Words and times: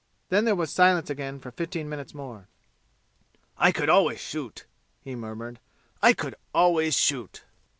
Then 0.29 0.45
there 0.45 0.55
was 0.55 0.71
silence 0.71 1.11
again 1.11 1.39
for 1.39 1.51
fifteen 1.51 1.87
minutes 1.87 2.15
more. 2.15 2.47
"I 3.55 3.71
could 3.71 3.87
always 3.87 4.19
shoot," 4.19 4.65
he 4.99 5.13
murmured; 5.15 5.59
"I 6.01 6.13
could 6.13 6.33
always 6.55 6.97
shoot." 6.97 7.43